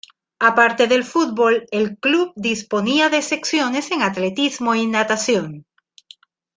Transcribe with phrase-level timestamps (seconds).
[0.39, 5.67] A parte del fútbol, el club disponía de secciones en atletismo y natación.